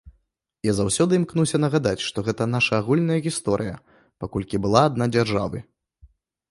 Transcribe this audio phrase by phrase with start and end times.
[0.69, 3.75] Я заўсёды імкнуся нагадаць, што гэта наша агульная гісторыя,
[4.25, 5.59] паколькі была адна дзяржавы.